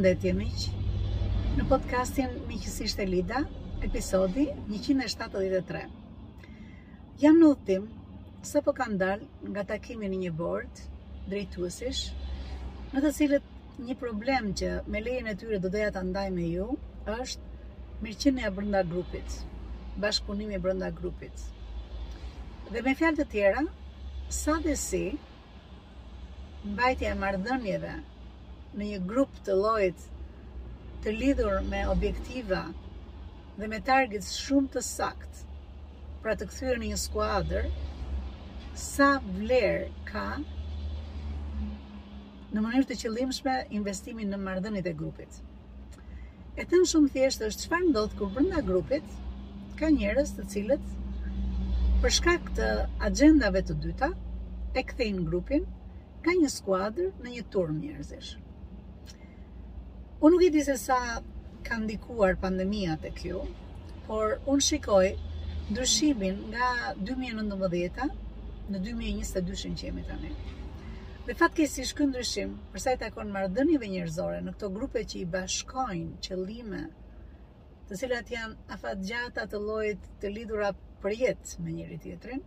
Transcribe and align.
përshëndetje 0.00 0.32
miq. 0.32 0.60
Në 1.58 1.64
podcastin 1.68 2.30
Miqësisht 2.48 3.00
e 3.02 3.04
Lida, 3.04 3.42
episodi 3.84 4.46
173. 4.72 5.80
Jam 7.20 7.36
në 7.36 7.48
udhtim 7.52 7.82
sapo 8.48 8.72
kam 8.78 8.94
dal 9.02 9.26
nga 9.44 9.64
takimi 9.74 10.08
në 10.08 10.20
një 10.22 10.30
bord 10.38 10.80
drejtuesish, 11.28 12.00
në 12.94 13.02
të 13.04 13.10
cilët 13.18 13.50
një 13.90 13.96
problem 14.04 14.48
që 14.56 14.70
me 14.94 15.02
lejen 15.04 15.28
e 15.28 15.34
tyre 15.42 15.58
do 15.60 15.68
doja 15.76 15.90
ta 15.92 16.00
ndaj 16.08 16.24
me 16.38 16.46
ju 16.48 16.70
është 17.20 18.00
mirëqenia 18.06 18.52
brenda 18.56 18.82
grupit, 18.94 19.36
bashkëpunimi 20.00 20.62
brenda 20.64 20.88
grupit. 21.02 21.44
Dhe 22.72 22.80
me 22.88 22.96
fjalë 23.02 23.20
të 23.20 23.28
tjera, 23.36 23.66
sa 24.40 24.56
dhe 24.64 24.78
si 24.86 25.04
mbajtja 26.72 27.12
e 27.12 27.20
marrëdhënieve 27.24 27.92
në 28.78 28.86
një 28.90 28.98
grup 29.08 29.34
të 29.46 29.54
llojit 29.60 30.02
të 31.04 31.12
lidhur 31.16 31.56
me 31.70 31.78
objektiva 31.94 32.60
dhe 33.60 33.68
me 33.72 33.80
targets 33.88 34.30
shumë 34.42 34.70
të 34.76 34.82
sakt, 34.88 35.40
pra 36.22 36.36
të 36.42 36.46
këthyrë 36.52 36.78
në 36.82 36.90
një 36.92 36.98
skuadër, 37.04 37.66
sa 38.84 39.08
vlerë 39.24 39.88
ka 40.10 40.24
në 42.54 42.62
mënyrë 42.66 42.88
të 42.92 42.98
qëllimshme 43.02 43.56
investimin 43.80 44.32
në 44.34 44.40
mardënit 44.44 44.88
e 44.88 44.94
grupit. 45.00 45.40
E 46.60 46.64
thënë 46.72 46.88
shumë 46.92 47.12
thjesht 47.16 47.44
është 47.50 47.66
çfarë 47.66 47.88
ndodh 47.90 48.16
kur 48.20 48.32
brenda 48.36 48.62
grupit 48.70 49.12
ka 49.80 49.90
njerëz 49.98 50.32
të 50.38 50.46
cilët 50.54 50.86
për 52.02 52.16
shkak 52.20 52.48
të 52.58 52.70
agendave 53.10 53.64
të 53.70 53.76
dyta 53.86 54.12
e 54.80 54.84
kthejnë 54.92 55.26
grupin 55.30 55.66
ka 56.26 56.32
një 56.42 56.48
skuadër 56.58 57.12
në 57.26 57.36
një 57.36 57.44
tur 57.54 57.74
njerëzish. 57.80 58.32
Unë 60.20 60.34
nuk 60.36 60.42
i 60.44 60.48
di 60.54 60.60
se 60.64 60.74
sa 60.76 60.96
ka 61.66 61.76
ndikuar 61.82 62.34
pandemia 62.42 62.96
të 63.02 63.10
kjo, 63.18 63.38
por 64.08 64.32
unë 64.54 64.64
shikoj 64.66 65.06
ndryshimin 65.70 66.42
nga 66.50 66.66
2019-a 67.04 68.08
në 68.74 68.80
2022-ën 68.84 69.78
që 69.80 69.88
jemi 69.88 70.04
tani. 70.10 70.34
Dhe 71.30 71.66
si 71.74 71.86
ky 71.96 72.08
ndryshim, 72.10 72.52
përsa 72.74 72.90
sa 72.90 72.94
i 72.98 73.00
takon 73.04 73.32
mardënive 73.36 73.88
njerëzore 73.94 74.42
në 74.44 74.54
këto 74.58 74.70
grupe 74.76 75.06
që 75.12 75.18
i 75.22 75.24
bashkojnë 75.36 76.18
qëllime, 76.28 76.82
të 77.88 78.00
cilat 78.04 78.34
janë 78.36 78.70
afatgjata 78.76 79.46
të 79.48 79.62
llojit 79.66 80.06
të 80.20 80.34
lidhura 80.36 80.74
për 81.00 81.16
jetë 81.24 81.64
me 81.64 81.78
njëri 81.80 81.98
tjetrin, 82.04 82.44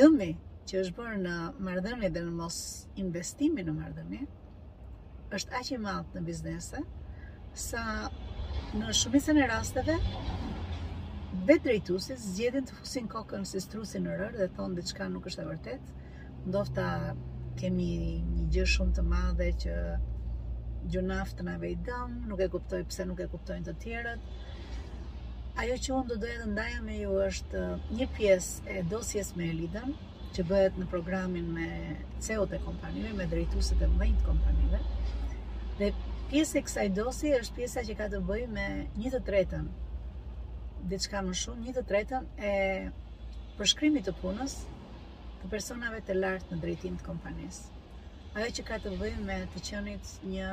dëmi 0.00 0.32
që 0.64 0.80
është 0.84 0.96
bërë 1.02 1.20
në 1.28 1.36
mardëni 1.68 2.14
dhe 2.16 2.24
në 2.30 2.34
mos 2.40 2.62
investimi 3.06 3.68
në 3.68 3.80
mardëni, 3.82 4.28
është 5.38 5.52
aq 5.60 5.68
i 5.70 5.76
madh 5.82 6.14
në 6.16 6.20
biznese 6.28 6.78
sa 7.64 7.82
në 8.80 8.94
shumicën 9.00 9.38
e 9.38 9.44
rasteve 9.50 9.94
vetë 11.50 11.62
drejtuesi 11.66 12.16
zgjedhin 12.22 12.66
të 12.70 12.78
fusin 12.78 13.06
kokën 13.12 13.46
si 13.50 13.60
strusin 13.62 14.06
në 14.08 14.16
rër 14.20 14.34
dhe 14.40 14.48
thon 14.56 14.74
diçka 14.78 15.06
nuk 15.12 15.28
është 15.30 15.42
e 15.42 15.46
vërtet. 15.50 15.92
Ndofta 16.48 16.86
kemi 17.60 17.88
një 18.26 18.48
gjë 18.56 18.66
shumë 18.74 18.96
të 18.98 19.04
madhe 19.12 19.48
që 19.64 19.76
gjunaft 20.94 21.42
na 21.46 21.54
vë 21.62 21.72
dëm, 21.88 22.18
nuk 22.30 22.42
e 22.42 22.48
kuptoj 22.56 22.82
pse 22.90 23.06
nuk 23.10 23.22
e 23.24 23.28
kuptojnë 23.34 23.68
të 23.70 23.74
tjerët. 23.84 24.28
Ajo 25.64 25.78
që 25.86 25.94
unë 25.98 26.10
do 26.12 26.18
doja 26.24 26.42
të 26.42 26.50
ndaja 26.54 26.82
me 26.90 26.98
ju 27.02 27.16
është 27.28 27.64
uh, 27.70 27.88
një 27.98 28.06
pjesë 28.18 28.70
e 28.78 28.82
dosjes 28.94 29.34
me 29.38 29.48
Elidën, 29.54 29.96
që 30.36 30.44
bëhet 30.48 30.76
në 30.78 30.86
programin 30.90 31.46
me 31.54 31.68
ceo 32.24 32.44
të 32.50 32.58
kompanive, 32.64 33.10
me 33.20 33.24
drejtuesit 33.30 33.80
e 33.82 33.86
mëdhenj 33.92 34.18
të 34.20 34.26
kompanive. 34.28 34.80
Dhe 35.80 35.88
pjesë 36.30 36.60
e 36.60 36.64
kësaj 36.66 36.84
dosi 36.98 37.32
është 37.38 37.56
pjesa 37.56 37.82
që 37.88 37.96
ka 38.00 38.06
të 38.12 38.20
bëjë 38.28 38.50
me 38.54 38.66
një 39.02 39.12
të 39.14 39.20
tretën, 39.28 39.66
diçka 40.92 41.22
më 41.28 41.34
shumë, 41.42 41.64
një 41.66 41.74
të 41.78 41.84
tretën 41.92 42.28
e 42.52 42.54
përshkrimit 43.58 44.06
të 44.06 44.14
punës 44.20 44.54
të 45.40 45.50
personave 45.56 46.00
të 46.06 46.16
lartë 46.20 46.52
në 46.54 46.60
drejtim 46.66 46.98
të 47.00 47.08
kompanisë. 47.08 47.78
Ajo 48.38 48.52
që 48.58 48.66
ka 48.70 48.78
të 48.84 48.94
bëjë 49.02 49.24
me 49.26 49.40
të 49.56 49.64
qenit 49.70 50.14
një 50.34 50.52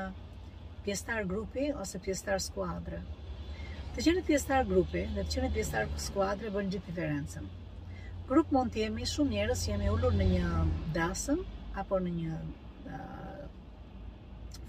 pjestar 0.87 1.21
grupi 1.33 1.69
ose 1.83 2.01
pjestar 2.07 2.41
skuadre. 2.49 3.03
Të 3.93 4.07
qenit 4.07 4.25
pjestar 4.31 4.65
grupi 4.73 5.05
dhe 5.13 5.21
të 5.21 5.29
qenit 5.37 5.55
pjestar 5.59 5.93
skuadre 6.09 6.49
bën 6.57 6.73
gjithë 6.73 6.89
diferencën 6.91 7.49
grup 8.27 8.49
mund 8.51 8.73
të 8.75 8.81
jemi 8.81 9.05
shumë 9.09 9.31
njerëz 9.33 9.61
që 9.65 9.69
jemi 9.71 9.85
ulur 9.91 10.15
në 10.19 10.25
një 10.33 10.47
dasën 10.95 11.39
apo 11.81 11.99
në 12.05 12.11
një 12.15 12.39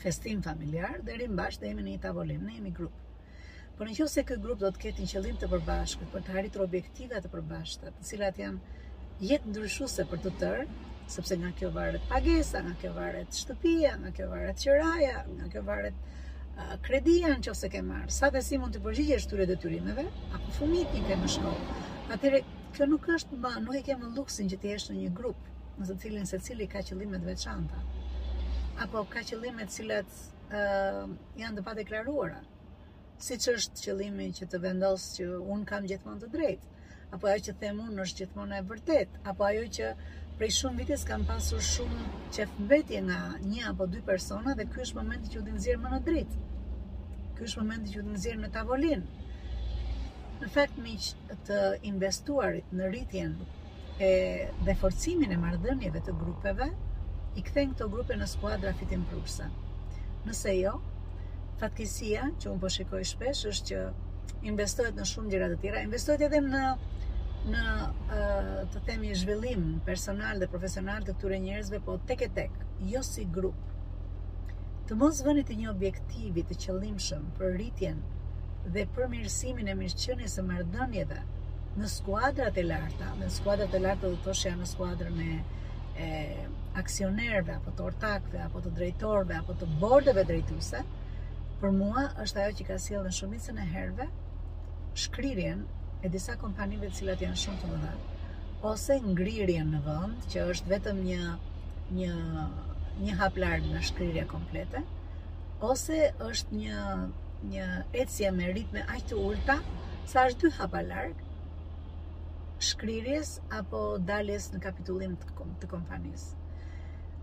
festim 0.03 0.45
familjar 0.45 1.01
dhe 1.09 1.17
rinë 1.25 1.37
bashkë 1.41 1.65
dhe 1.65 1.73
jemi 1.73 1.87
në 1.87 1.95
një 1.95 2.03
tavolinë, 2.05 2.45
ne 2.51 2.59
jemi 2.61 2.71
grup. 2.77 2.93
Por 3.79 3.89
në 3.89 3.97
qëse 3.97 4.23
këtë 4.29 4.45
grup 4.45 4.61
do 4.63 4.71
të 4.77 4.83
ketë 4.85 5.03
një 5.03 5.09
qëllim 5.13 5.41
të 5.43 5.49
përbashkët, 5.55 6.13
për 6.15 6.23
të 6.29 6.37
harritur 6.37 6.63
objektivat 6.69 7.27
të 7.27 7.33
përbashkët, 7.35 7.99
të 7.99 8.07
cilat 8.13 8.39
janë 8.45 9.27
jetë 9.33 9.51
ndryshuse 9.51 10.07
për 10.13 10.23
të 10.27 10.33
tërë, 10.43 10.69
sepse 11.17 11.39
nga 11.43 11.51
kjo 11.59 11.73
varet 11.79 12.07
pagesa, 12.13 12.63
nga 12.69 12.77
kjo 12.85 12.95
varet 13.01 13.41
shtëpia, 13.43 13.97
nga 14.05 14.15
kjo 14.19 14.31
varet 14.37 14.63
qëraja, 14.63 15.17
nga 15.35 15.51
kjo 15.57 15.67
varet 15.67 16.03
kredia 16.87 17.35
në 17.35 17.43
qëse 17.49 17.71
ke 17.75 17.83
marë, 17.91 18.11
sa 18.21 18.31
dhe 18.31 18.43
si 18.47 18.59
mund 18.63 18.79
të 18.79 18.87
përgjigje 18.87 19.19
shtyre 19.27 19.51
dhe 19.51 19.59
apo 20.39 20.59
fumit 20.61 20.95
një 20.95 21.07
ke 21.11 21.19
më 21.25 21.33
shkohë, 21.39 21.87
Atëre, 22.09 22.39
kjo 22.77 22.85
nuk 22.89 23.05
është 23.15 23.37
ba, 23.43 23.51
nuk 23.61 23.77
e 23.79 23.83
kemë 23.87 24.09
luksin 24.17 24.47
që 24.51 24.57
ti 24.61 24.71
jesh 24.71 24.85
në 24.91 24.95
një 24.99 25.09
grup, 25.17 25.49
në 25.81 25.97
cilin 26.05 26.29
se 26.31 26.39
cili 26.47 26.65
ka 26.75 26.81
qëllimet 26.89 27.27
veçanta, 27.29 27.77
apo 28.85 29.03
ka 29.15 29.21
qëllimet 29.29 29.75
cilat 29.75 30.15
janë 31.43 31.57
dhe 31.59 31.65
pa 31.67 31.75
deklaruara, 31.81 32.39
si 33.27 33.37
që 33.45 33.55
është 33.59 33.83
qëllimi 33.85 34.31
që 34.41 34.49
të 34.55 34.61
vendosë 34.65 35.11
që 35.19 35.29
unë 35.57 35.69
kam 35.73 35.91
gjithmonë 35.93 36.23
të 36.25 36.31
drejtë, 36.37 36.73
apo 37.19 37.29
ajo 37.33 37.45
që 37.49 37.57
them 37.65 37.85
unë 37.85 38.03
është 38.07 38.23
gjithmonë 38.23 38.57
e 38.63 38.65
vërtet, 38.73 39.21
apo 39.35 39.47
ajo 39.51 39.69
që 39.79 39.93
prej 40.41 40.51
shumë 40.63 40.81
vitis 40.85 41.05
kam 41.13 41.29
pasur 41.33 41.61
shumë 41.73 42.09
qef 42.39 42.57
mbetje 42.65 43.05
nga 43.11 43.21
një 43.51 43.69
apo 43.75 43.85
dy 43.97 44.01
persona 44.09 44.57
dhe 44.57 44.65
ky 44.73 44.81
është 44.87 44.99
momenti 45.03 45.37
që 45.37 45.43
u 45.43 45.47
dinë 45.51 45.65
zirë 45.67 45.85
më 45.85 45.93
në 45.97 46.03
drejtë, 46.11 46.45
Ky 47.37 47.47
është 47.51 47.63
momenti 47.63 47.93
që 47.97 48.01
u 48.01 48.11
dinë 48.11 48.39
në 48.49 48.55
tavolinë 48.57 49.27
Në 50.39 50.49
fakt 50.55 50.77
miq 50.83 51.07
të 51.49 51.61
investuarit 51.89 52.67
në 52.81 52.89
rritjen 52.93 53.33
e 54.05 54.09
dhe 54.67 54.75
forcimin 54.83 55.33
e 55.35 55.37
marrëdhënieve 55.45 56.03
të 56.09 56.13
grupeve 56.19 56.69
i 57.35 57.43
kthejnë 57.49 57.73
këto 57.75 57.89
grupe 57.95 58.15
në 58.21 58.27
skuadra 58.33 58.71
fitimprurëse. 58.83 59.49
Nëse 60.29 60.53
jo, 60.55 60.77
fatkesia 61.63 62.29
që 62.37 62.53
unë 62.53 62.63
po 62.67 62.71
shikoj 62.77 63.01
shpesh 63.11 63.41
është 63.51 63.71
që 63.73 63.81
investohet 64.53 65.01
në 65.01 65.07
shumë 65.15 65.33
gjëra 65.35 65.49
të 65.55 65.59
tjera, 65.65 65.83
investohet 65.89 66.23
edhe 66.29 66.41
në 66.53 66.63
në 67.49 67.67
të 68.75 68.83
themi 68.91 69.11
zhvillim 69.25 69.65
personal 69.91 70.43
dhe 70.43 70.47
profesional 70.55 71.03
të 71.07 71.15
këtyre 71.17 71.39
njerëzve, 71.49 71.81
po 71.89 71.95
tek 72.13 72.23
e 72.27 72.29
tek, 72.39 72.55
jo 72.95 73.03
si 73.11 73.25
grup. 73.35 74.55
Të 74.91 74.99
mos 75.03 75.23
vëni 75.31 75.45
të 75.51 75.59
një 75.63 75.69
objektivi 75.75 76.45
të 76.53 76.59
qëllimshëm 76.67 77.29
për 77.41 77.55
rritjen 77.59 78.03
dhe 78.77 78.85
përmirësimin 78.97 79.69
e 79.73 79.77
mirëqenjes 79.79 80.33
së 80.39 80.43
marrëdhënieve 80.47 81.19
në 81.83 81.89
skuadrat 81.93 82.59
e 82.61 82.65
larta, 82.67 83.11
në 83.21 83.29
skuadrat 83.37 83.75
e 83.75 83.81
larta 83.83 84.09
do 84.11 84.17
të 84.17 84.25
thoshë 84.27 84.49
janë 84.51 84.65
në 84.65 84.69
skuadrën 84.75 85.21
e 85.29 85.33
e 85.99 86.09
aksionerëve 86.81 87.55
apo 87.57 87.73
të 87.79 87.83
ortakëve 87.89 88.43
apo 88.45 88.61
të 88.67 88.71
drejtorëve 88.79 89.35
apo 89.37 89.57
të 89.63 89.67
bordeve 89.85 90.23
drejtuese, 90.29 90.83
për 91.63 91.73
mua 91.79 92.05
është 92.25 92.41
ajo 92.43 92.53
që 92.61 92.67
ka 92.69 92.77
sjellën 92.85 93.17
shumicën 93.19 93.59
e 93.59 93.65
herëve 93.73 94.07
shkrirjen 95.05 95.65
e 96.07 96.11
disa 96.17 96.37
kompanive 96.43 96.87
të 96.93 96.99
cilat 97.01 97.25
janë 97.27 97.41
shumë 97.45 97.63
të 97.65 97.71
mëdha 97.73 97.91
ose 98.73 99.01
ngrirjen 99.09 99.75
në 99.77 99.81
vend 99.89 100.29
që 100.35 100.45
është 100.53 100.73
vetëm 100.75 101.01
një 101.09 101.25
një 102.01 102.15
një 103.07 103.19
hap 103.23 103.43
larg 103.43 103.67
në 103.73 103.83
shkrirje 103.91 104.29
komplete 104.35 104.85
ose 105.73 106.01
është 106.31 106.61
një 106.63 106.87
një 107.47 107.67
ecje 108.03 108.31
me 108.35 108.47
ritme 108.53 108.83
aq 108.95 109.03
të 109.11 109.19
ulta, 109.25 109.55
sa 110.11 110.25
është 110.29 110.47
dy 110.47 110.55
hapa 110.59 110.81
larg 110.87 111.19
shkrirjes 112.69 113.35
apo 113.59 113.83
daljes 114.09 114.49
në 114.51 114.61
kapitullim 114.65 115.13
të, 115.21 115.29
kompanis. 115.39 115.69
kompanisë. 115.75 116.73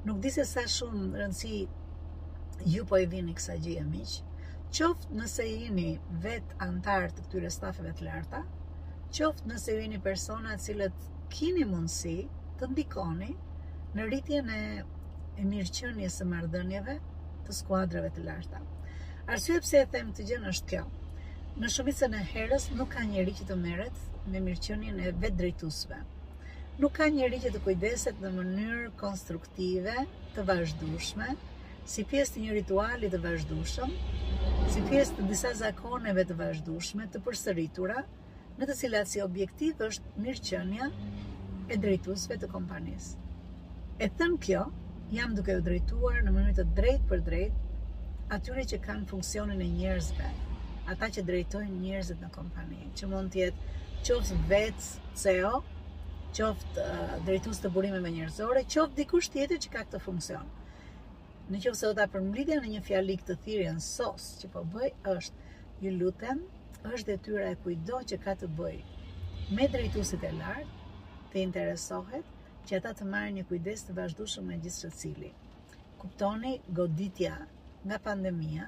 Nuk 0.06 0.22
di 0.24 0.32
se 0.36 0.46
sa 0.48 0.64
shumë 0.76 1.20
rëndësi 1.20 1.58
ju 2.76 2.86
po 2.88 3.00
i 3.04 3.08
vini 3.16 3.36
kësa 3.36 3.58
gjie 3.66 3.84
miq, 3.90 4.14
qoftë 4.78 5.18
nëse 5.20 5.48
jeni 5.50 5.90
vet 6.24 6.54
antar 6.68 7.10
të 7.18 7.26
këtyre 7.28 7.52
stafeve 7.52 7.92
të 8.00 8.08
larta, 8.08 8.42
qoftë 9.20 9.52
nëse 9.52 9.76
jeni 9.82 10.00
persona 10.08 10.56
cilët 10.68 11.10
kini 11.36 11.66
mundësi 11.74 12.16
të 12.62 12.72
ndikoni 12.72 13.34
në 13.98 14.08
rritjen 14.08 14.50
e 14.50 14.64
e 15.42 16.10
së 16.18 16.30
marrëdhënieve 16.32 16.98
të 17.46 17.58
skuadrave 17.60 18.14
të 18.16 18.24
larta. 18.30 18.62
Arsye 19.28 19.60
pse 19.60 19.78
e 19.82 19.86
them 19.94 20.10
të 20.18 20.24
gjën 20.30 20.44
është 20.52 20.68
kjo. 20.72 20.82
Në 21.62 21.70
shumicën 21.76 22.14
e 22.14 22.20
herës 22.32 22.66
nuk 22.80 22.92
ka 22.96 23.02
njerëz 23.12 23.40
që 23.40 23.48
të 23.52 23.56
merret 23.62 24.02
me 24.34 24.42
mirëqenien 24.48 25.00
e 25.08 25.14
vet 25.24 25.34
drejtuesve. 25.40 25.98
Nuk 26.84 26.94
ka 27.00 27.08
njerëz 27.16 27.40
që 27.48 27.52
të 27.56 27.62
kujdeset 27.68 28.22
në 28.26 28.32
mënyrë 28.36 28.84
konstruktive, 29.00 29.96
të 30.36 30.46
vazhdueshme, 30.52 31.32
si 31.94 32.06
pjesë 32.12 32.36
të 32.36 32.44
një 32.44 32.58
rituali 32.60 33.10
të 33.16 33.22
vazhdueshëm, 33.26 33.96
si 34.76 34.86
pjesë 34.94 35.18
të 35.18 35.26
disa 35.32 35.56
zakoneve 35.64 36.28
të 36.32 36.38
vazhdueshme 36.44 37.10
të 37.16 37.24
përsëritura, 37.30 38.04
në 38.60 38.70
të 38.72 38.78
cilat 38.84 39.10
si 39.14 39.26
objektiv 39.26 39.82
është 39.88 40.24
mirëqenia 40.28 40.92
e 41.74 41.82
drejtuesve 41.88 42.38
të 42.44 42.54
kompanisë. 42.58 43.18
E 44.06 44.14
thën 44.22 44.38
kjo, 44.48 44.68
jam 45.18 45.36
duke 45.42 45.58
u 45.64 45.66
drejtuar 45.72 46.22
në 46.22 46.30
mënyrë 46.38 46.60
të 46.62 46.72
drejtë 46.82 47.08
për 47.14 47.30
drejtë 47.32 47.65
atyre 48.34 48.64
që 48.66 48.78
kanë 48.84 49.06
funksionin 49.10 49.60
e 49.64 49.68
njerëzve, 49.76 50.30
ata 50.92 51.10
që 51.14 51.24
drejtojnë 51.28 51.78
njerëzit 51.82 52.22
në 52.26 52.30
kompani, 52.34 52.88
që 52.98 53.10
mund 53.12 53.34
tjetë 53.36 53.80
qoftë 54.08 54.38
vetë 54.50 54.88
CEO, 55.24 55.52
qoftë 56.40 56.84
uh, 56.86 57.12
drejtus 57.28 57.62
të 57.62 57.72
burimeve 57.76 58.12
njerëzore, 58.16 58.64
qoftë 58.74 58.98
dikush 59.02 59.30
tjetër 59.36 59.62
që 59.66 59.72
ka 59.76 59.84
këtë 59.86 60.00
funksion. 60.08 60.50
Në 61.52 61.62
qoftë 61.68 61.80
se 61.82 61.90
do 61.90 61.94
ta 62.00 62.08
përmblidhja 62.16 62.58
në 62.64 62.72
një 62.76 62.82
fjalik 62.88 63.26
të 63.28 63.38
thirrjen 63.46 63.78
sos 63.90 64.32
që 64.42 64.50
po 64.56 64.66
bëj 64.74 64.90
është, 65.16 65.50
ju 65.86 65.94
lutem, 66.00 66.42
është 66.90 67.08
detyra 67.12 67.52
e 67.52 67.60
kujdo 67.62 68.02
që 68.12 68.20
ka 68.26 68.34
të 68.42 68.50
bëj 68.58 68.78
me 69.54 69.66
drejtuesit 69.76 70.24
e 70.26 70.32
lartë 70.34 70.94
të 71.32 71.40
interesohet 71.46 72.30
që 72.68 72.78
ata 72.80 72.94
të 73.00 73.08
marrin 73.14 73.36
një 73.40 73.46
kujdes 73.52 73.84
të 73.86 73.98
vazhdueshëm 74.02 74.50
me 74.50 74.58
gjithë 74.66 75.34
Kuptoni, 76.06 76.56
goditja 76.82 77.34
nga 77.86 78.00
pandemia 78.02 78.66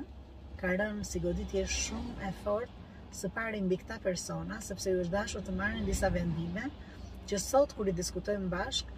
ka 0.62 0.70
rënë 0.78 1.06
si 1.10 1.20
goditje 1.24 1.64
shumë 1.76 2.22
e 2.30 2.32
fort 2.44 3.16
së 3.20 3.32
pari 3.34 3.62
mbi 3.66 3.80
këta 3.82 3.98
persona 4.04 4.60
sepse 4.62 4.94
ju 4.94 5.02
është 5.06 5.14
dashur 5.16 5.46
të 5.48 5.56
marrin 5.62 5.88
disa 5.90 6.12
vendime 6.18 6.68
që 7.32 7.40
sot 7.46 7.74
kur 7.78 7.90
i 7.90 7.94
diskutojmë 8.00 8.48
bashk, 8.54 8.92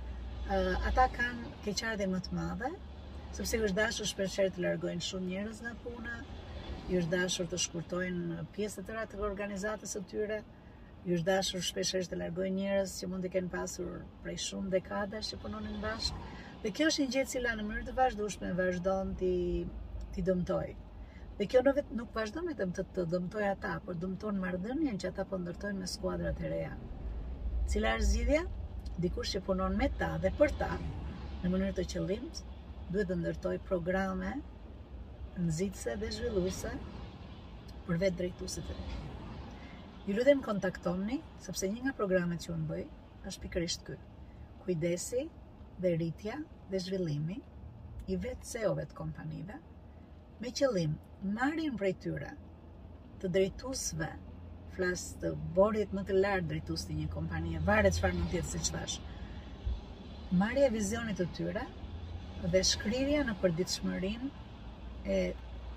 ata 0.90 1.06
kanë 1.16 1.54
keqardhje 1.66 2.08
më 2.16 2.20
të 2.26 2.36
madhe 2.40 2.74
sepse 3.38 3.58
ju 3.62 3.68
është 3.70 3.80
dashur 3.80 4.10
shpesher 4.12 4.52
të 4.58 4.64
largojnë 4.66 5.08
shumë 5.08 5.32
njerëz 5.32 5.64
nga 5.66 5.74
puna, 5.86 6.18
ju 6.90 7.00
është 7.00 7.14
dashur 7.16 7.48
të 7.54 7.62
shkurtojnë 7.66 8.44
pjesë 8.56 8.82
të 8.82 8.88
tëra 8.90 9.08
të 9.12 9.22
organizatës 9.30 9.96
së 9.96 10.04
tyre, 10.12 10.42
ju 11.08 11.16
është 11.16 11.30
dashur 11.32 11.64
shpesher 11.70 12.08
të 12.12 12.20
largojnë 12.26 12.60
njerëz 12.62 12.96
që 13.02 13.10
mund 13.14 13.26
të 13.26 13.32
kenë 13.38 13.54
pasur 13.56 14.02
prej 14.26 14.38
shumë 14.50 14.74
dekadash 14.76 15.32
që 15.34 15.42
punonin 15.46 15.78
bashk. 15.84 16.26
Dhe 16.64 16.74
kjo 16.76 16.90
është 16.92 17.06
një 17.06 17.16
gjë 17.16 17.28
që 17.36 17.44
në 17.50 17.68
mënyrë 17.72 17.86
të 17.88 17.94
vazhdueshme, 18.04 18.54
vazhdon 18.60 19.14
ti 19.22 19.32
t'i 20.20 20.26
dëmtoj. 20.28 20.70
Dhe 21.40 21.46
kjo 21.52 21.60
në 21.66 21.72
vetë 21.78 21.96
nuk 21.98 22.10
vazhdo 22.16 22.42
me 22.46 22.52
të 22.62 22.68
të 22.96 23.04
dëmtoj 23.12 23.44
ata, 23.50 23.70
por 23.86 23.96
dëmton 24.00 24.40
mardënjen 24.42 24.98
që 25.04 25.12
ata 25.14 25.24
pëndërtojnë 25.34 25.78
po 25.78 25.80
me 25.84 25.88
skuadrat 25.92 26.42
e 26.44 26.50
reja. 26.54 26.72
Cila 27.72 27.94
është 28.00 28.08
zidhja? 28.16 28.42
Dikur 29.06 29.30
që 29.32 29.42
punon 29.50 29.78
me 29.82 29.88
ta 30.02 30.10
dhe 30.26 30.32
për 30.42 30.52
ta, 30.64 30.70
në 31.44 31.54
mënyrë 31.54 31.78
të 31.78 31.86
qëllimës, 31.94 32.44
duhet 32.90 33.12
të 33.14 33.18
ndërtoj 33.22 33.54
programe 33.72 34.34
nëzitëse 35.46 35.96
dhe 36.04 36.10
zhvilluse 36.18 36.74
për 37.88 38.02
vetë 38.04 38.20
drejtusit 38.24 38.74
e 38.76 38.78
reja. 38.82 39.02
Ju 40.10 40.18
lutem 40.20 40.44
kontaktoni, 40.50 41.22
sepse 41.48 41.72
një 41.72 41.86
nga 41.88 41.96
programet 42.02 42.44
që 42.50 42.56
unë 42.58 42.70
bëj, 42.74 42.86
është 43.32 43.46
pikërisht 43.48 43.88
kërë. 43.92 44.08
Kujdesi 44.68 45.24
dhe 45.80 45.96
rritja 45.98 46.42
dhe 46.76 46.84
zhvillimi 46.90 47.40
i 48.12 48.22
vetë 48.28 48.52
CEO-ve 48.54 48.90
të 48.92 49.00
kompanive, 49.04 49.62
me 50.42 50.50
qëllim 50.58 50.92
marrin 51.38 51.76
prej 51.80 51.92
tyre 52.04 52.30
të 53.20 53.32
drejtuesve 53.36 54.08
flas 54.76 55.02
të 55.24 55.34
bordit 55.58 55.96
më 55.98 56.04
të 56.08 56.20
lartë 56.24 56.48
drejtues 56.52 56.86
të 56.88 56.96
një 57.00 57.08
kompanie 57.16 57.60
varet 57.70 57.98
çfarë 57.98 58.18
mund 58.20 58.32
të 58.32 58.40
jetë 58.40 58.50
siç 58.54 58.70
thash 58.76 58.96
marrja 60.44 60.70
e 60.70 60.74
vizionit 60.78 61.20
të 61.20 61.28
tyre 61.40 61.66
dhe 62.56 62.62
shkrirja 62.72 63.26
në 63.28 63.36
përditshmërinë 63.44 64.32
e 65.18 65.20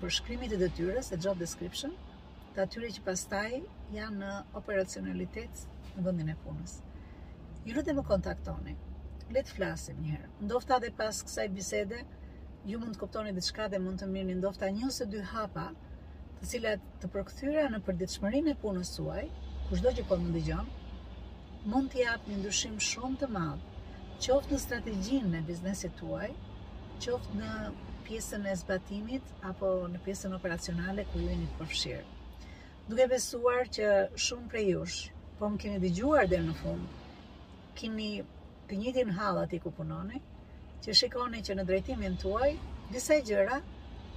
përshkrimit 0.01 0.53
të 0.55 0.61
detyrës 0.63 1.11
e 1.11 1.19
job 1.27 1.41
description 1.43 1.99
të 2.55 2.63
atyre 2.67 2.93
që 2.97 3.03
pastaj 3.09 3.47
janë 3.97 4.19
në 4.23 4.31
operacionalitet 4.61 5.67
në 5.97 6.07
vendin 6.07 6.31
e 6.31 6.37
punës 6.47 6.77
ju 7.67 7.75
lutem 7.75 7.95
të 7.95 7.99
më 8.01 8.09
kontaktoni 8.15 8.79
Letë 9.33 9.53
flasim 9.55 10.01
njëherë, 10.03 10.27
ndofta 10.45 10.75
dhe 10.83 10.89
pas 10.97 11.19
kësaj 11.25 11.45
bisede, 11.55 11.99
ju 12.71 12.79
mund 12.79 12.93
të 12.95 12.99
kuptoni 13.01 13.31
diçka 13.35 13.65
dhe 13.71 13.79
mund 13.85 13.99
të 14.01 14.07
një 14.27 14.35
ndofta 14.39 14.67
një 14.73 14.85
ose 14.89 15.05
dy 15.13 15.23
hapa, 15.31 15.63
të 16.41 16.47
cilat 16.51 16.85
të 17.01 17.09
përkthyera 17.15 17.63
në 17.73 17.79
përditshmërinë 17.87 18.53
e 18.53 18.59
punës 18.61 18.91
suaj, 18.97 19.25
kushdo 19.67 19.91
që 19.97 20.05
po 20.11 20.19
më 20.21 20.29
dëgjon, 20.37 20.69
mund 21.73 21.91
të 21.91 21.99
jap 22.05 22.27
një 22.29 22.37
ndryshim 22.43 22.77
shumë 22.89 23.19
të 23.23 23.29
madh, 23.35 23.67
qoft 24.27 24.51
në 24.55 24.61
strategjinë 24.65 25.41
e 25.41 25.43
biznesit 25.49 25.97
tuaj, 25.99 26.29
qoft 27.03 27.35
në 27.41 27.51
pjesën 28.07 28.47
e 28.47 28.55
zbatimit 28.63 29.35
apo 29.51 29.73
në 29.95 29.99
pjesën 30.05 30.35
operacionale 30.39 31.03
ku 31.11 31.19
ju 31.19 31.27
jeni 31.33 31.51
përfshirë. 31.59 32.09
Duke 32.87 33.09
besuar 33.15 33.67
që 33.79 33.91
shumë 34.29 34.49
prej 34.55 34.65
jush, 34.71 35.01
po 35.39 35.51
më 35.51 35.61
keni 35.65 35.83
dëgjuar 35.83 36.31
deri 36.31 36.47
në 36.47 36.55
fund, 36.63 36.99
keni 37.81 38.11
të 38.71 38.79
njëjtin 38.81 39.11
hall 39.19 39.43
aty 39.43 39.59
ku 39.65 39.71
punoni, 39.79 40.23
që 40.83 40.93
shikoni 40.99 41.39
që 41.47 41.55
në 41.57 41.63
drejtimin 41.67 42.17
tuaj, 42.19 42.49
disa 42.91 43.15
gjëra 43.23 43.59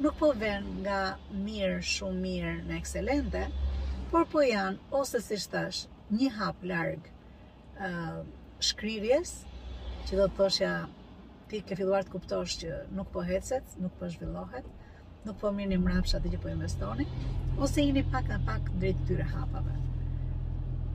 nuk 0.02 0.16
po 0.18 0.32
ven 0.36 0.64
nga 0.82 0.96
mirë 1.44 1.76
shumë 1.92 2.18
mirë 2.24 2.54
në 2.66 2.78
ekselente, 2.80 3.44
por 4.10 4.26
po 4.32 4.42
janë 4.42 4.80
ose 4.98 5.20
si 5.26 5.38
shtash 5.44 5.84
një 6.16 6.32
hap 6.40 6.64
largë 6.70 7.12
uh, 7.76 8.18
shkrivjes, 8.70 9.36
që 10.08 10.18
do 10.18 10.26
të 10.26 10.36
thoshja 10.40 10.72
ti 11.50 11.62
ke 11.66 11.78
filluar 11.78 12.02
të 12.06 12.14
kuptosh 12.16 12.58
që 12.64 12.80
nuk 12.98 13.12
po 13.14 13.22
hecet, 13.28 13.76
nuk 13.82 13.94
po 14.00 14.10
zhvillohet, 14.10 14.66
nuk 15.26 15.38
po 15.42 15.50
mirë 15.54 15.72
një 15.76 15.80
mrapsh 15.86 16.18
atë 16.18 16.34
që 16.34 16.42
po 16.42 16.50
investoni, 16.50 17.06
ose 17.62 17.82
i 17.86 17.94
një 17.94 18.02
pak 18.10 18.30
a 18.34 18.42
pak 18.48 18.70
drejt 18.82 19.06
tyre 19.06 19.26
hapave. 19.30 19.78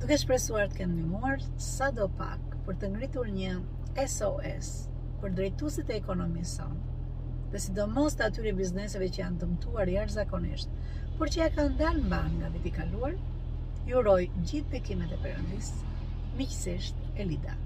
Duke 0.01 0.15
e 0.15 0.19
shpresuar 0.19 0.67
të 0.73 0.81
kenë 0.83 0.99
një 0.99 1.07
mërë, 1.15 1.49
sa 1.71 1.91
do 1.95 2.07
pak, 2.19 2.59
për 2.67 2.79
të 2.83 2.91
ngritur 2.95 3.29
një 3.37 3.59
SOS, 4.07 4.75
për 5.21 5.33
drejtuesit 5.37 5.89
e 5.93 5.99
ekonomisë 6.01 6.53
sonë 6.57 6.97
dhe 7.53 7.59
sidomos 7.65 8.15
të 8.19 8.25
atyre 8.29 8.51
bizneseve 8.59 9.09
që 9.17 9.21
janë 9.23 9.41
dëmtuar 9.43 9.89
jërë 9.95 10.13
zakonisht, 10.15 10.77
por 11.19 11.33
që 11.35 11.41
ja 11.43 11.47
kanë 11.57 11.75
dalë 11.83 12.03
në 12.05 12.11
banë 12.15 12.37
nga 12.41 12.51
viti 12.57 12.71
ju 12.93 13.17
juroj 13.91 14.19
gjithë 14.35 14.69
bekimet 14.75 15.15
e 15.17 15.19
përëndisë, 15.25 15.91
miqësisht 16.41 17.03
e 17.21 17.27
lida. 17.33 17.59